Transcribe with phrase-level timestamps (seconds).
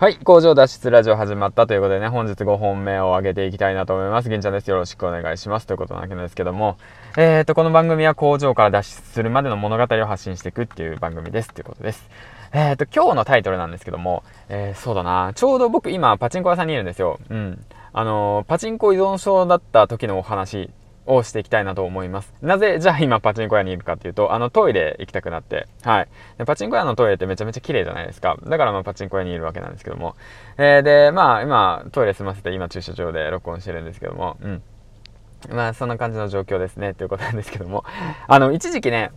[0.00, 0.16] はい。
[0.18, 4.28] 工場脱出ラジオ始まったということでね、本日5本目を上げていきたいなと思います。
[4.28, 4.70] 銀ちゃんです。
[4.70, 5.66] よろしくお願いします。
[5.66, 6.76] ということなわけですけども、
[7.16, 11.52] えーと、この番組は工場から脱出するまでの物語を発信していくっていう番組です。
[11.52, 12.08] ということです。
[12.52, 17.18] えーと、今日のタイトルなんですけども、えー、そうだな、ちょうど僕今パチンコ屋さんにいるんですよ。
[17.28, 17.64] うん。
[17.92, 20.70] あのー、パチンコ依存症だった時のお話
[21.08, 22.32] をしていきたいなと思います。
[22.42, 26.08] なぜ、じゃあ今パチンコ屋にいるかっていうと、あのトイレ行きたくなって、はい。
[26.36, 28.36] でパチンコ屋のトイレってめちゃめちゃ綺麗じゃないですか。
[28.46, 30.14] だからまあパチンコ屋にいるわけなんですけども。
[30.58, 34.62] えー、で、まあ今トイレ済ませて今駐車場で録音してるんですけども、うん。
[35.50, 37.84] まあそんな感じの状況ですね、ということなんですけども。
[38.26, 39.10] あの、一時期ね、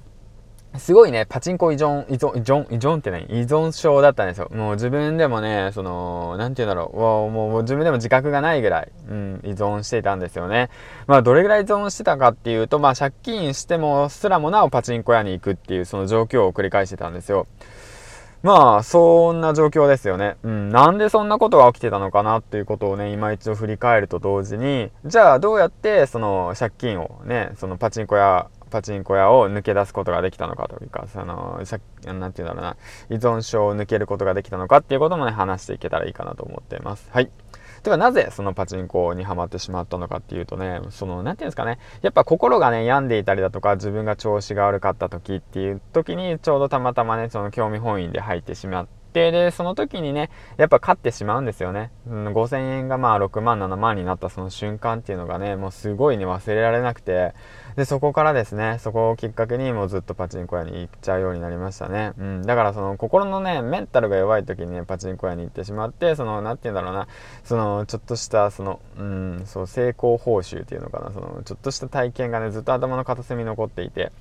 [0.77, 3.25] すごいね、パチンコ依存、依存、依存、依存って何？
[3.25, 4.49] 依存症だったんですよ。
[4.53, 6.98] もう自分でもね、その、なんて言うんだろう、
[7.31, 10.70] もう自分でも自覚がないぐらい、うん、依存していたんですよね。
[11.07, 17.48] まあ、どれぐらい依存してたかっていうと、まあ、借金してもすらもなおパチンコ屋に行くっていう、その状況を繰り返してたんですよ。
[18.41, 20.38] まあ、そんな状況ですよね。
[20.41, 20.70] うん。
[20.70, 32.77] なんでそんなことが起きてたのかなっていうことをね、今一度振り返ると同時に、じゃあどうやって、その借金をね、そのパチンコ屋パチンコ屋を抜け出すことができたのかというか、その、さなんて言うんだろうな、
[33.09, 37.07] 依存症を抜けることができたのかっていうこともね、話していけたらいいかなと思っています。
[37.11, 37.29] はい。
[37.83, 51.91] ではなぜそのパチンコにはまってしまったのかっていうとね、その、なんていうんですかね、やっぱ心がね、病んでいたりだとか、自分が調子が悪かった時っていう時に、ちょうどたまたまね、その興味本位で入ってしまって、で、その時にね、やっぱ勝ってしまうんですよね。
[52.07, 57.34] うん、5000円がまあ6万、7万になったその瞬間っていうのがね、もうすごいね、忘れられなくて、
[57.76, 62.13] で、そこからですね、そこをきっかけにもうずっとパチンコ屋に行っちゃうようになりましたね。
[62.17, 62.41] うん。
[62.41, 67.07] だからその心のね、メンタルが弱い時にね、パチンコ屋に行ってしまって、その、なんて言うんだろうな、
[67.44, 74.12] その、ちょっとした、その、うん、そう、成功報酬っていうのかな、その、ちょっとした体験がね、ずっと頭の片隅に残っていて、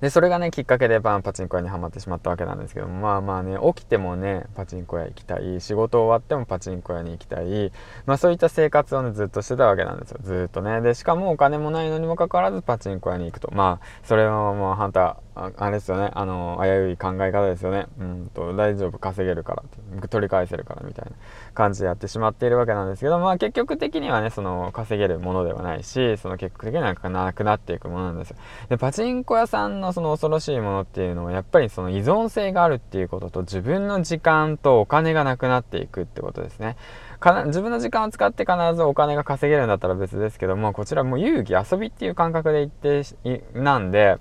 [0.00, 7.70] で、それがね、きっかけでバンパチンコ屋にはまってしまったわけなんですけども、まあまあね、起きてもね、パチンコ屋行きたい、仕事終わってもパチンコ屋に行きたい、
[8.06, 10.18] まあそういった生活をね、ずっとしてたわけなんですよ。
[10.22, 10.80] ずっとね。
[10.80, 13.50] で、しかもお金もないのにもかかわらずパチンコ屋に行くと。
[13.52, 17.86] まあ、それはもう、ハンター、ああれですよね、あの、危うい考え方ですよね。
[17.98, 21.12] うんと、大丈夫、稼げるから、取り返せるからみたいな
[21.54, 28.36] 感じでやってしまっているわけなんですけど、まあ結局的にはね、その、稼げるものではないし、その結局的にはなくなっていくものなんですよ。
[28.68, 36.76] で、パチンコ屋さんのその恐ろしいものっていうのは、やっぱりその依存性があるっていうことと、自分の時間とお金がなくなっていくってことですね。
[37.20, 42.70] か自分の時間を使って必ずお金が稼げるんだったら別ですけども、こちらもう遊戯、遊びっていう感覚で言っ
[43.04, 44.18] て、なんで、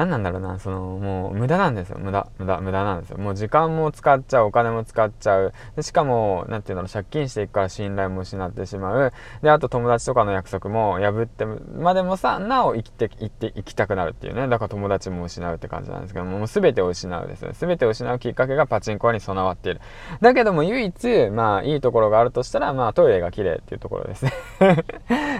[0.00, 1.98] 何なんだろうな、その、もう無駄なんですよ。
[1.98, 3.18] 無駄、無駄、無駄なんですよ。
[3.18, 5.52] もう時間も使っちゃう、お金も使っちゃう。
[5.76, 9.12] でしかも、なんていうんだろう、借金していくから信頼も失ってしまう。
[9.42, 14.48] で、あと友達とかの約束も破って、までもさ、なお生きて、生きて、生きたくなるっていうね。
[14.48, 17.50] だから友達も失うって感じなんですけども、もう全てを失うですね。
[17.52, 19.80] 全てを失うきっかけがパチンコに備わっている。
[20.22, 24.32] だけども唯一、まあいいところがあるとしたら、まあトイレが綺麗っていうところですね。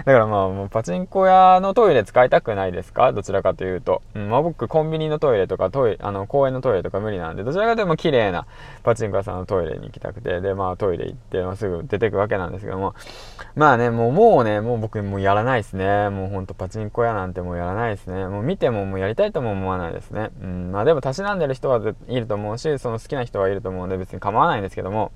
[0.05, 3.13] だからまあもうパチンコ屋のトイレ使いたくないですか？
[3.13, 4.01] どちらかというと。
[4.15, 8.45] うん、まあ僕コンビニのトイレとかトイ、あの、公園のトイレとか無理なんで、どちらかというと綺麗な
[8.83, 12.93] パチンコ屋さんのトイレに行きたくて、で、まあトイレ行って、まあ、すぐ出てくわけなんですけども、
[13.55, 16.09] まあね、もう、もうね、もう僕もうやらないですね。
[16.09, 18.27] もうほんとパチンコ屋なんてもうやらないですね。
[18.27, 20.29] もう見てももうやりたいとも思わないですね。
[20.41, 25.11] うん、まあでも、たしなんでる人はいると思うし、その好きな人はいると思うんで別に構わないんですけども、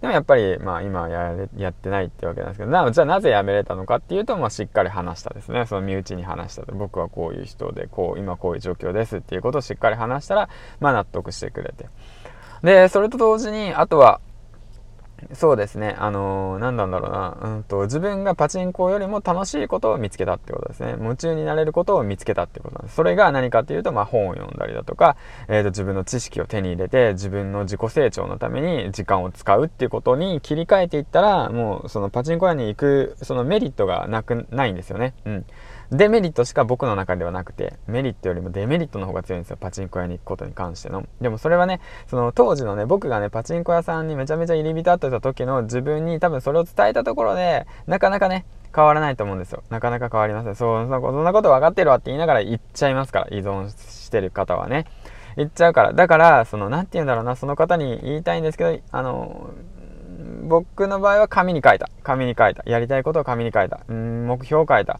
[0.00, 5.66] でもやっぱり、まあ今や、やってないってわけなんですけど、な、じゃあなぜ辞めれたのかっていうと、まあしっかり話したですね。
[5.66, 6.72] その身内に話したと。
[6.72, 10.48] 僕はこういう人で、こう、今こういう状況ですっていうことをしっかり話したら、
[10.78, 11.86] まあ納得してくれて。
[12.62, 14.20] で、それと同時に、あとは、
[15.34, 15.96] そうですね。
[15.98, 17.38] あのー、何なんだろうな。
[17.40, 20.96] うんと、自分がパチンコよりも楽しいことを見つけたってことですね。
[21.00, 22.96] 夢中になれることを見つけたってことなんです。
[22.96, 25.16] それが何かっていうと、まあ本を読んだりだとか、
[25.48, 35.14] えっ、ー、と、自分の知識を手に入れて、自分の自己成長のために時間を使うっていうことに切り替えていったら、もうそのパチンコ屋に行く、そのメリットがなく、ないんですよね。
[35.24, 35.44] うん。
[35.90, 39.56] デメリットしか僕の中ではなくて、メリットよりもデメリットの方が強いんですよ。
[39.58, 41.06] パチンコ屋に行くことに関しての。
[41.20, 48.44] でもそれはね、その当時のね、僕がね、パチンコ屋さんにめちゃめちゃ入り浸ってた時の自分に多分それを伝えたところで、なかなかね、
[48.74, 49.62] 変わらないと思うんですよ。
[49.70, 50.54] なかなか変わりません。
[50.56, 54.86] そう、そんなこと分かってるわって言いながら言っちゃいますから、依存してる方はね。
[55.36, 55.92] 言っちゃうから。
[55.92, 59.50] だから、その、なんて言うんだろうな、その方に言いたいんですけど、あの、
[60.42, 61.88] 僕の場合は紙に書いた。
[62.02, 62.62] 紙に書いた。
[62.66, 63.80] やりたいことを紙に書いた。
[63.88, 64.98] うん、目標を書いた。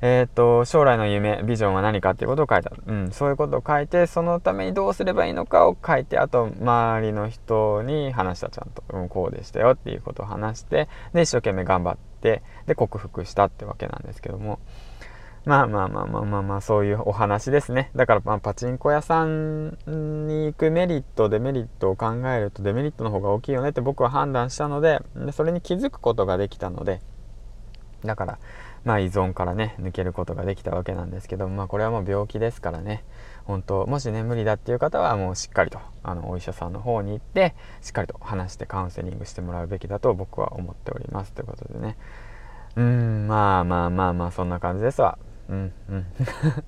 [0.00, 2.70] えっ、と、将来の夢、ビジョンは何かっていうことを書いた。
[2.86, 8.82] うん、そういうことを書いて、そのためにどうすればいいのかを書いて、あと、周りの人に話した、ちゃんと。
[8.90, 14.58] うん、こうでしたよっていうことを話して、で、一生懸命頑張って、で、克服したってわけなんですけども。
[15.46, 19.78] まあまあまあまあまあまあそういうお話ですねだからまあパチンコ屋さん
[20.26, 27.00] に行くメリットデメリットを考えるとデメリットの方が大きいよねって僕は判断したのででそれに気づくことができたので
[28.04, 28.38] だから
[28.86, 33.04] まあ依存からね抜けることができたわけなんですけどまあこれはもう病気ですからね。
[33.44, 41.32] 本当もしね無理だっていう方はもうしっかりとあのお医者さんの方に行ってしっかりと話してカウンセリングしてもらうべきだと僕は思っております。
[41.32, 41.96] ということでね。
[42.76, 45.18] うんまあまあまあまあそんな感じですわ。
[45.48, 46.06] うんうん。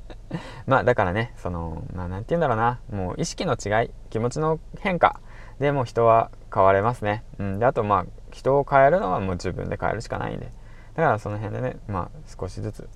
[0.66, 2.80] まあだからねそのまあ何て言うんだろうな。
[2.90, 5.20] もう意識の違い気持ちの変化。
[5.60, 10.57] でも人は変われますね、うん、であとまあ人を変えるのはもう自分で変えるしかないんで。
[10.98, 12.88] だからその辺でねまあ少しずつ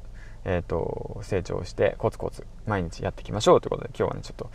[0.45, 4.51] えーと、成長してコツコツ毎日やっていきましょうということで今日はねちょっと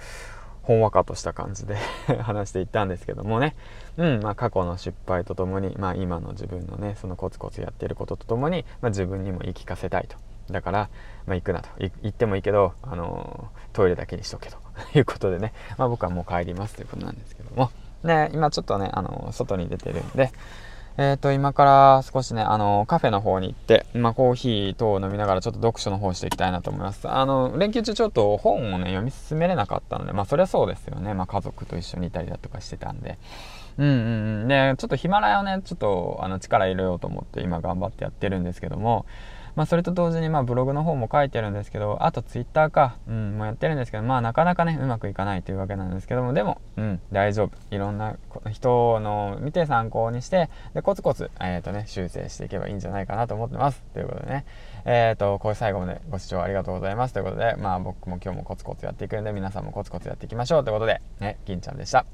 [0.63, 1.77] ほんわかとした感じで
[2.23, 3.55] 話していったんですけどもね、
[3.95, 10.17] うんまあ、過去の失敗とともに、まあ、今の自分のねそのコツコツやっていることとともに、まあ、自分にも言い聞かせたいと。
[10.51, 10.89] だから、
[11.25, 11.69] まあ、行くなと。
[11.77, 14.57] 行ってもいいけど、あのー、トイレだけにしとけと。
[14.95, 17.69] いうことでね、まあ、僕はもう帰りますということなんですけども、
[18.03, 20.31] ね、今ちょっとね、あのー、外に出てるんで、
[20.97, 27.07] えっ、ー、と、今から少しね、あの、カフェの方に行って、まあ、コーヒー等を飲みながらちょっと読書の方していきたいなと思います。
[27.07, 31.13] あの、連休中ちょっと本をね、読み進めれなかったので、まあ、そりゃそうですよね。
[31.13, 33.19] まあ、家族と一緒にいたりだとかしてたんで。
[33.77, 34.47] うんうんうん。
[34.47, 39.05] で、ちょっとヒマラヤをね、ちょっと、あの、力入れようと思って今頑張ってやってるんですけども、
[39.57, 47.57] まあ、それと同時にまあブログの方も書いてるんですけどあとツイッターか、うん、もやってるんですけどまあなかなかねうまくいかないというわけなんですけどもでも、うん、大丈夫。
[47.71, 48.17] いろんな
[48.51, 53.81] 人の見て参考にしてでコツコツ、えーとね、修正していけばいいんじゃないかなと思ってます。
[53.95, 54.45] ということでね。
[54.85, 57.15] えっ、ー、とこれ最後までご視聴ありがとうございます。
[57.15, 60.63] ということでまあ僕も今日もコツコツやっていくんで皆さんもコツコツやっていきましょう。
[60.63, 62.05] ということでね銀ちゃんでした。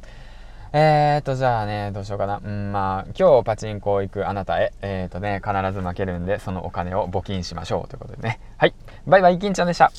[0.75, 2.41] えーと、じゃあね、どうしようかな。
[2.43, 8.39] うん、まあ、今日パチンコ行くあなたへ、えーとね、必ず負けるんで、そのお金を募金しましょうということでね。
[8.57, 8.73] はい。
[9.05, 9.91] バイバイ、金ちゃんでした。